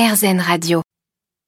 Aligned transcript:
RZN 0.00 0.40
Radio. 0.40 0.80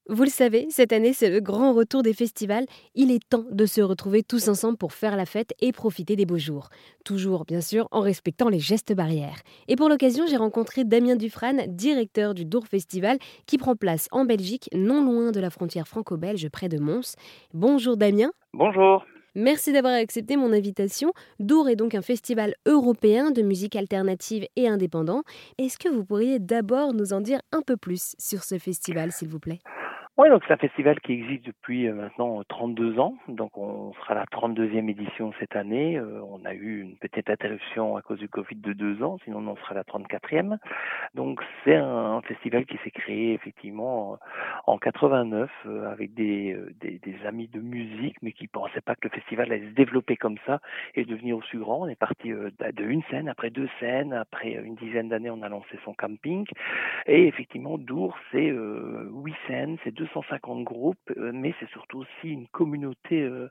Vous 0.09 0.21
le 0.21 0.29
savez, 0.29 0.67
cette 0.69 0.93
année, 0.93 1.11
c'est 1.11 1.31
le 1.31 1.39
grand 1.39 1.73
retour 1.73 2.03
des 2.03 2.13
festivals. 2.13 2.67
Il 2.93 3.09
est 3.09 3.27
temps 3.27 3.45
de 3.49 3.65
se 3.65 3.81
retrouver 3.81 4.21
tous 4.21 4.47
ensemble 4.47 4.77
pour 4.77 4.93
faire 4.93 5.17
la 5.17 5.25
fête 5.25 5.55
et 5.59 5.71
profiter 5.71 6.15
des 6.15 6.27
beaux 6.27 6.37
jours. 6.37 6.69
Toujours, 7.03 7.45
bien 7.45 7.61
sûr, 7.61 7.87
en 7.89 8.01
respectant 8.01 8.49
les 8.49 8.59
gestes 8.59 8.93
barrières. 8.93 9.41
Et 9.67 9.75
pour 9.75 9.89
l'occasion, 9.89 10.27
j'ai 10.27 10.37
rencontré 10.37 10.83
Damien 10.83 11.15
Dufrane, 11.15 11.63
directeur 11.65 12.35
du 12.35 12.45
Dour 12.45 12.67
Festival, 12.67 13.17
qui 13.47 13.57
prend 13.57 13.75
place 13.75 14.07
en 14.11 14.23
Belgique, 14.23 14.69
non 14.71 15.03
loin 15.03 15.31
de 15.31 15.39
la 15.39 15.49
frontière 15.49 15.87
franco-belge, 15.87 16.47
près 16.49 16.69
de 16.69 16.77
Mons. 16.77 17.15
Bonjour 17.55 17.97
Damien. 17.97 18.29
Bonjour. 18.53 19.03
Merci 19.35 19.73
d'avoir 19.73 19.93
accepté 19.95 20.37
mon 20.37 20.53
invitation. 20.53 21.11
Dour 21.39 21.67
est 21.67 21.75
donc 21.75 21.95
un 21.95 22.01
festival 22.03 22.53
européen 22.67 23.31
de 23.31 23.41
musique 23.41 23.75
alternative 23.75 24.45
et 24.55 24.67
indépendant. 24.67 25.23
Est-ce 25.57 25.79
que 25.79 25.89
vous 25.89 26.05
pourriez 26.05 26.37
d'abord 26.37 26.93
nous 26.93 27.13
en 27.13 27.21
dire 27.21 27.39
un 27.51 27.61
peu 27.61 27.75
plus 27.75 28.15
sur 28.19 28.43
ce 28.43 28.59
festival, 28.59 29.11
s'il 29.11 29.29
vous 29.29 29.39
plaît? 29.39 29.59
Oui, 30.15 30.29
donc 30.29 30.43
c'est 30.45 30.53
un 30.53 30.57
festival 30.57 30.99
qui 30.99 31.13
existe 31.13 31.43
depuis 31.47 31.87
euh, 31.87 31.93
maintenant 31.95 32.43
32 32.47 32.99
ans. 32.99 33.15
Donc 33.27 33.57
on 33.57 33.93
sera 33.93 34.13
la 34.13 34.25
32e 34.25 34.87
édition 34.87 35.33
cette 35.39 35.55
année. 35.55 35.97
Euh, 35.97 36.21
on 36.29 36.45
a 36.45 36.53
eu 36.53 36.81
une 36.81 36.95
petite 36.97 37.31
interruption 37.31 37.97
à 37.97 38.03
cause 38.03 38.19
du 38.19 38.29
Covid 38.29 38.57
de 38.57 38.73
deux 38.73 39.01
ans, 39.01 39.17
sinon 39.23 39.39
on 39.47 39.55
sera 39.55 39.73
la 39.73 39.81
34e. 39.81 40.59
Donc 41.15 41.41
c'est 41.63 41.75
un, 41.75 42.21
festival 42.21 42.67
qui 42.67 42.77
s'est 42.83 42.91
créé 42.91 43.33
effectivement 43.33 44.19
en 44.65 44.77
89 44.77 45.49
euh, 45.65 45.91
avec 45.91 46.13
des, 46.13 46.57
des, 46.79 46.99
des, 46.99 47.25
amis 47.25 47.47
de 47.47 47.59
musique, 47.59 48.15
mais 48.21 48.31
qui 48.31 48.47
pensaient 48.47 48.81
pas 48.81 48.95
que 48.95 49.07
le 49.07 49.09
festival 49.09 49.51
allait 49.51 49.69
se 49.69 49.75
développer 49.75 50.15
comme 50.15 50.37
ça 50.45 50.59
et 50.95 51.05
devenir 51.05 51.37
aussi 51.37 51.57
grand. 51.57 51.81
On 51.81 51.87
est 51.87 51.95
parti 51.95 52.29
de 52.29 52.83
une 52.83 53.03
scène, 53.09 53.29
après 53.29 53.49
deux 53.49 53.69
scènes, 53.79 54.13
après 54.13 54.53
une 54.53 54.75
dizaine 54.75 55.09
d'années 55.09 55.29
on 55.29 55.41
a 55.41 55.49
lancé 55.49 55.77
son 55.83 55.93
camping. 55.93 56.45
Et 57.07 57.27
effectivement, 57.27 57.77
Dour, 57.77 58.17
c'est 58.31 58.49
huit 58.49 59.35
scènes, 59.47 59.77
c'est 59.83 59.91
250 59.91 60.63
groupes, 60.63 60.97
euh, 61.17 61.31
mais 61.33 61.53
c'est 61.59 61.69
surtout 61.69 61.99
aussi 61.99 62.29
une 62.29 62.47
communauté 62.47 63.21
euh, 63.21 63.49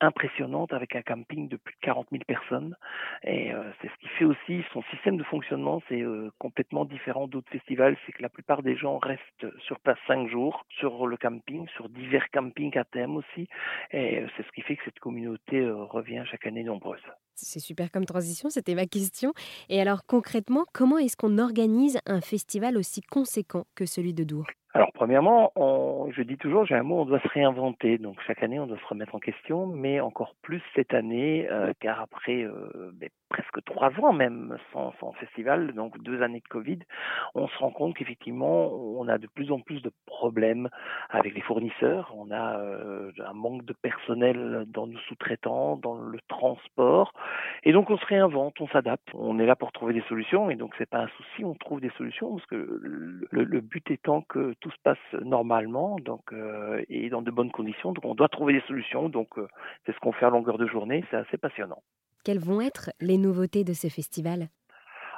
impressionnante 0.00 0.72
avec 0.72 0.96
un 0.96 1.02
camping 1.02 1.48
de 1.48 1.56
plus 1.56 1.74
de 1.74 1.80
40 1.80 2.08
000 2.10 2.22
personnes. 2.26 2.76
Et 3.22 3.52
euh, 3.52 3.62
c'est 3.80 3.88
ce 3.88 3.96
qui 4.00 4.08
fait 4.08 4.24
aussi 4.24 4.64
son 4.72 4.82
système 4.90 5.16
de 5.16 5.24
fonctionnement, 5.24 5.82
c'est 5.88 6.04
complètement 6.38 6.84
différent 6.84 7.26
d'autres 7.26 7.50
festivals, 7.50 7.96
c'est 8.04 8.12
que 8.12 8.22
la 8.22 8.28
plupart 8.28 8.62
des 8.62 8.76
gens 8.76 8.98
restent 8.98 9.46
sur 9.60 9.80
place 9.80 9.98
cinq 10.06 10.28
jours 10.28 10.53
sur 10.78 11.06
le 11.06 11.16
camping, 11.16 11.66
sur 11.76 11.88
divers 11.88 12.30
campings 12.30 12.76
à 12.78 12.84
thème 12.84 13.16
aussi. 13.16 13.48
Et 13.90 14.24
c'est 14.36 14.46
ce 14.46 14.52
qui 14.52 14.62
fait 14.62 14.76
que 14.76 14.84
cette 14.84 14.98
communauté 14.98 15.68
revient 15.70 16.24
chaque 16.30 16.46
année 16.46 16.64
nombreuse. 16.64 17.02
C'est 17.34 17.60
super 17.60 17.90
comme 17.90 18.06
transition, 18.06 18.48
c'était 18.48 18.74
ma 18.74 18.86
question. 18.86 19.32
Et 19.68 19.80
alors 19.80 20.06
concrètement, 20.06 20.64
comment 20.72 20.98
est-ce 20.98 21.16
qu'on 21.16 21.38
organise 21.38 21.98
un 22.06 22.20
festival 22.20 22.76
aussi 22.76 23.00
conséquent 23.00 23.64
que 23.74 23.86
celui 23.86 24.14
de 24.14 24.24
Dour? 24.24 24.46
Alors, 24.76 24.90
premièrement, 24.92 25.52
on, 25.54 26.10
je 26.10 26.22
dis 26.22 26.36
toujours, 26.36 26.66
j'ai 26.66 26.74
un 26.74 26.82
mot, 26.82 27.02
on 27.02 27.04
doit 27.04 27.20
se 27.20 27.28
réinventer. 27.28 27.96
Donc, 27.96 28.20
chaque 28.26 28.42
année, 28.42 28.58
on 28.58 28.66
doit 28.66 28.76
se 28.76 28.86
remettre 28.86 29.14
en 29.14 29.20
question, 29.20 29.68
mais 29.68 30.00
encore 30.00 30.34
plus 30.42 30.60
cette 30.74 30.94
année, 30.94 31.46
euh, 31.48 31.72
car 31.78 32.00
après 32.00 32.42
euh, 32.42 32.92
presque 33.28 33.64
trois 33.64 33.92
ans 34.00 34.12
même 34.12 34.58
sans, 34.72 34.92
sans, 34.98 35.12
festival, 35.12 35.74
donc 35.74 36.02
deux 36.02 36.22
années 36.22 36.40
de 36.40 36.48
Covid, 36.48 36.80
on 37.36 37.46
se 37.46 37.56
rend 37.58 37.70
compte 37.70 37.94
qu'effectivement, 37.94 38.72
on 38.72 39.06
a 39.06 39.16
de 39.16 39.28
plus 39.28 39.52
en 39.52 39.60
plus 39.60 39.80
de 39.80 39.92
problèmes 40.06 40.68
avec 41.08 41.36
les 41.36 41.40
fournisseurs. 41.42 42.12
On 42.16 42.32
a 42.32 42.58
euh, 42.58 43.12
un 43.24 43.32
manque 43.32 43.64
de 43.64 43.74
personnel 43.80 44.64
dans 44.66 44.88
nos 44.88 44.98
sous-traitants, 45.06 45.76
dans 45.76 45.94
le 45.94 46.18
transport, 46.26 47.12
et 47.64 47.72
donc 47.72 47.90
on 47.90 47.96
se 47.96 48.06
réinvente, 48.06 48.60
on 48.60 48.68
s'adapte. 48.68 49.08
On 49.14 49.38
est 49.38 49.46
là 49.46 49.56
pour 49.56 49.72
trouver 49.72 49.94
des 49.94 50.02
solutions, 50.02 50.50
et 50.50 50.56
donc 50.56 50.74
c'est 50.78 50.88
pas 50.88 51.00
un 51.00 51.08
souci, 51.16 51.44
on 51.44 51.54
trouve 51.54 51.80
des 51.80 51.90
solutions, 51.96 52.36
parce 52.36 52.46
que 52.46 52.56
le, 53.30 53.60
but 53.60 53.90
étant 53.90 54.22
que 54.22 54.54
tout 54.60 54.70
se 54.70 54.76
passe 54.82 54.98
normalement 55.22 55.96
donc 55.96 56.32
euh, 56.32 56.82
et 56.88 57.08
dans 57.08 57.22
de 57.22 57.30
bonnes 57.30 57.50
conditions. 57.50 57.92
Donc 57.92 58.04
on 58.04 58.14
doit 58.14 58.28
trouver 58.28 58.52
des 58.52 58.62
solutions. 58.62 59.08
Donc 59.08 59.38
euh, 59.38 59.48
c'est 59.86 59.94
ce 59.94 60.00
qu'on 60.00 60.12
fait 60.12 60.26
à 60.26 60.30
longueur 60.30 60.58
de 60.58 60.66
journée. 60.66 61.04
C'est 61.10 61.16
assez 61.16 61.38
passionnant. 61.38 61.82
Quelles 62.24 62.38
vont 62.38 62.60
être 62.60 62.90
les 63.00 63.18
nouveautés 63.18 63.64
de 63.64 63.72
ce 63.72 63.88
festival? 63.88 64.48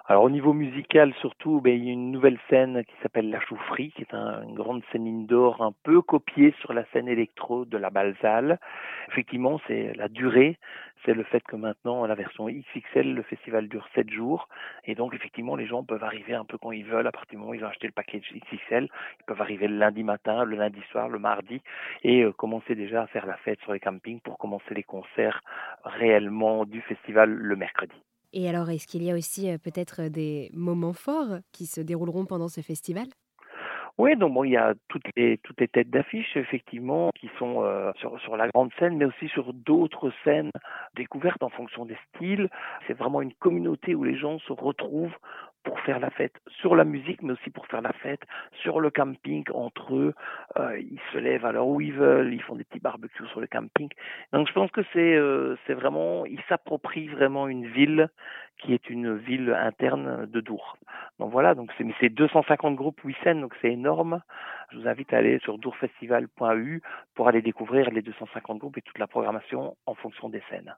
Alors 0.09 0.23
au 0.23 0.31
niveau 0.31 0.53
musical 0.53 1.13
surtout, 1.15 1.61
ben, 1.61 1.77
il 1.77 1.85
y 1.85 1.89
a 1.89 1.93
une 1.93 2.13
nouvelle 2.13 2.39
scène 2.49 2.85
qui 2.85 2.95
s'appelle 3.03 3.29
La 3.29 3.41
Choufferie, 3.41 3.91
qui 3.91 4.03
est 4.03 4.15
une 4.15 4.55
grande 4.55 4.85
scène 4.93 5.05
indoor 5.05 5.61
un 5.63 5.73
peu 5.83 6.01
copiée 6.01 6.55
sur 6.61 6.73
la 6.73 6.85
scène 6.93 7.09
électro 7.09 7.65
de 7.65 7.77
la 7.77 7.91
Balzale. 7.91 8.61
Effectivement, 9.09 9.61
c'est 9.67 9.95
la 9.97 10.07
durée, 10.07 10.59
c'est 11.05 11.13
le 11.13 11.25
fait 11.25 11.43
que 11.43 11.57
maintenant 11.57 12.07
la 12.07 12.15
version 12.15 12.49
XXL, 12.49 13.15
le 13.15 13.23
festival 13.23 13.67
dure 13.67 13.89
7 13.97 14.09
jours, 14.09 14.49
et 14.85 14.95
donc 14.95 15.13
effectivement 15.13 15.57
les 15.57 15.67
gens 15.67 15.83
peuvent 15.83 16.05
arriver 16.05 16.35
un 16.35 16.45
peu 16.45 16.57
quand 16.57 16.71
ils 16.71 16.87
veulent, 16.87 17.09
à 17.09 17.13
partir 17.13 17.33
du 17.33 17.39
moment 17.39 17.51
où 17.51 17.55
ils 17.55 17.65
ont 17.65 17.69
acheté 17.69 17.89
le 17.89 17.93
package 17.93 18.33
XXL, 18.33 18.85
ils 18.85 19.25
peuvent 19.27 19.43
arriver 19.43 19.67
le 19.67 19.77
lundi 19.77 20.05
matin, 20.05 20.45
le 20.45 20.55
lundi 20.55 20.83
soir, 20.93 21.09
le 21.09 21.19
mardi, 21.19 21.61
et 22.05 22.23
euh, 22.23 22.31
commencer 22.31 22.77
déjà 22.77 23.03
à 23.03 23.07
faire 23.09 23.27
la 23.27 23.39
fête 23.39 23.59
sur 23.63 23.73
les 23.73 23.81
campings 23.81 24.21
pour 24.21 24.39
commencer 24.39 24.73
les 24.73 24.85
concerts 24.85 25.43
réellement 25.83 26.65
du 26.65 26.81
festival 26.83 27.29
le 27.29 27.57
mercredi. 27.57 28.06
Et 28.33 28.49
alors, 28.49 28.71
est-ce 28.71 28.87
qu'il 28.87 29.03
y 29.03 29.11
a 29.11 29.15
aussi 29.15 29.57
peut-être 29.59 30.03
des 30.09 30.51
moments 30.53 30.93
forts 30.93 31.39
qui 31.53 31.67
se 31.67 31.81
dérouleront 31.81 32.27
pendant 32.27 32.49
ce 32.49 32.61
festival? 32.61 33.07
Oui, 33.99 34.15
donc 34.17 34.35
bon, 34.35 34.45
il 34.45 34.53
y 34.53 34.57
a 34.59 34.75
toutes 34.89 35.09
les 35.17 35.39
toutes 35.39 35.59
les 35.61 35.69
têtes 35.69 35.89
d'affiche 35.89 36.37
effectivement 36.37 37.11
qui 37.19 37.31
sont 37.39 37.65
sur 37.97 38.21
sur 38.21 38.37
la 38.37 38.49
grande 38.49 38.71
scène, 38.79 38.99
mais 38.99 39.07
aussi 39.07 39.29
sur 39.29 39.55
d'autres 39.55 40.13
scènes 40.23 40.51
découvertes 40.95 41.43
en 41.43 41.49
fonction 41.49 41.87
des 41.87 41.97
styles. 42.15 42.51
C'est 42.87 42.93
vraiment 42.93 43.23
une 43.23 43.33
communauté 43.35 43.95
où 43.95 44.05
les 44.05 44.17
gens 44.17 44.39
se 44.41 44.53
retrouvent 44.53 45.17
pour 45.67 45.81
faire 45.81 45.99
la 45.99 46.11
fête 46.11 46.37
sur 46.61 46.77
la 46.77 46.85
musique, 46.85 47.23
mais 47.23 47.33
aussi 47.33 47.51
pour 47.51 47.67
faire 47.67 47.83
la 47.83 47.93
fête 47.93 48.23
sur 48.63 48.81
le 48.81 48.91
camping 48.91 49.45
entre 49.53 49.97
eux. 49.97 50.15
Euh, 50.57 50.79
ils 50.79 51.01
se 51.13 51.19
lèvent 51.19 51.45
à 51.45 51.51
l'heure 51.51 51.67
où 51.67 51.81
ils 51.81 51.93
veulent, 51.93 52.33
ils 52.33 52.41
font 52.41 52.55
des 52.55 52.63
petits 52.63 52.79
barbecues 52.79 53.27
sur 53.27 53.41
le 53.41 53.49
camping. 53.49 53.89
Donc 54.33 54.47
je 54.47 54.53
pense 54.53 54.71
que 54.71 54.83
c'est 54.93 55.17
euh, 55.17 55.57
c'est 55.67 55.75
vraiment, 55.75 56.25
ils 56.25 56.41
s'approprient 56.49 57.09
vraiment 57.09 57.49
une 57.49 57.67
ville 57.67 58.09
qui 58.59 58.75
est 58.75 58.89
une 58.89 59.17
ville 59.17 59.51
interne 59.51 60.27
de 60.27 60.41
Dour. 60.41 60.79
Donc 61.19 61.33
voilà, 61.33 61.57
donc 61.57 61.73
c'est 61.77 61.85
c'est 62.01 62.11
250 62.11 62.77
groupes 62.77 63.01
scènes, 63.25 63.41
donc 63.41 63.55
c'est 63.61 63.73
énorme. 63.73 64.23
Je 64.71 64.79
vous 64.79 64.89
invite 64.89 65.13
à 65.13 65.19
aller 65.19 65.41
sur 65.41 65.59
dourfestival.eu 65.59 66.81
pour 67.15 67.29
aller 67.29 67.43
découvrir 67.43 67.91
les 67.91 68.03
250 68.03 68.59
groupes 68.59 68.79
et 68.79 68.83
toute 68.83 68.99
la 68.99 69.09
programmation 69.09 69.77
en 69.87 69.95
fonction 69.95 70.29
des 70.29 70.43
scènes. 70.49 70.77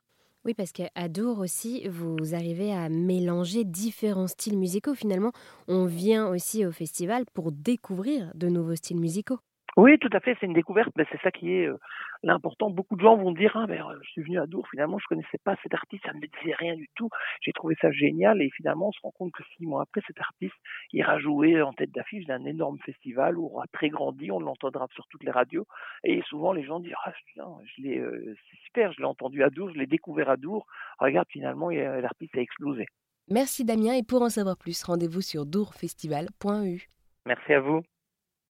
Oui, 0.49 0.55
parce 0.55 0.73
qu'à 0.73 1.09
Dour 1.11 1.41
aussi, 1.41 1.87
vous 1.89 2.35
arrivez 2.35 2.73
à 2.73 2.89
mélanger 2.89 3.65
différents 3.65 4.29
styles 4.29 4.57
musicaux. 4.57 4.95
Finalement, 4.95 5.33
on 5.67 5.85
vient 5.85 6.27
aussi 6.27 6.65
au 6.65 6.73
festival 6.73 7.27
pour 7.35 7.53
découvrir 7.53 8.33
de 8.35 8.49
nouveaux 8.49 8.75
styles 8.75 8.99
musicaux. 8.99 9.41
Oui, 9.79 9.97
tout 10.01 10.11
à 10.13 10.19
fait, 10.19 10.37
c'est 10.41 10.47
une 10.47 10.55
découverte, 10.55 10.91
mais 10.97 11.07
c'est 11.13 11.21
ça 11.21 11.31
qui 11.31 11.53
est 11.53 11.69
euh, 11.69 11.79
l'important. 12.25 12.69
Beaucoup 12.69 12.97
de 12.97 13.01
gens 13.01 13.17
vont 13.17 13.31
dire 13.31 13.53
ah 13.55 13.67
mais 13.69 13.81
euh, 13.81 13.97
je 14.03 14.11
suis 14.11 14.23
venu 14.23 14.41
à 14.41 14.47
Dour, 14.49 14.67
finalement 14.69 14.99
je 14.99 15.07
connaissais 15.07 15.39
pas 15.45 15.55
cet 15.63 15.73
artiste, 15.73 16.03
ça 16.05 16.13
ne 16.15 16.19
me 16.19 16.27
disait 16.27 16.57
rien 16.57 16.75
du 16.75 16.89
tout. 16.97 17.09
J'ai 17.43 17.53
trouvé 17.53 17.77
ça 17.81 17.93
génial 17.93 18.43
et 18.43 18.51
finalement 18.57 18.89
on 18.89 18.91
se 18.91 18.99
rend 19.05 19.13
compte 19.13 19.31
que 19.31 19.45
six 19.57 19.65
mois 19.65 19.83
après 19.83 20.01
cet 20.05 20.19
artiste 20.19 20.57
ira 20.93 21.21
jouer 21.21 21.63
en 21.63 21.73
tête 21.73 21.93
d'affiche 21.93 22.27
d'un 22.27 22.45
énorme 22.45 22.81
festival 22.81 23.39
où 23.39 23.47
on 23.47 23.55
aura 23.55 23.67
très 23.73 23.89
grandi, 23.89 24.33
on 24.33 24.41
l'entendra 24.41 24.89
sur 24.95 25.07
toutes 25.11 25.23
les 25.23 25.31
radios 25.31 25.69
et 26.03 26.23
souvent 26.23 26.53
les 26.53 26.65
gens 26.65 26.81
disent 26.81 26.97
ah 27.07 27.13
je 27.77 27.83
l'ai 27.83 28.01
euh, 28.01 28.35
c'est 28.51 28.59
super, 28.65 28.91
je 28.91 28.99
l'ai 28.99 29.07
entendu 29.07 29.45
à 29.45 29.51
Dour, 29.51 29.71
je 29.71 29.79
l'ai 29.79 29.87
découvert 29.87 30.29
à 30.29 30.37
Dour. 30.37 30.67
Regarde 30.99 31.29
finalement 31.31 31.71
l'artiste 31.71 32.37
a 32.37 32.41
explosé. 32.41 32.87
Merci 33.31 33.65
Damien 33.65 33.93
et 33.93 34.03
pour 34.03 34.23
en 34.23 34.29
savoir 34.29 34.57
plus, 34.57 34.83
rendez-vous 34.83 35.21
sur 35.21 35.47
dourfestival.eu. 35.47 36.89
Merci 37.27 37.53
à 37.53 37.61
vous. 37.61 37.83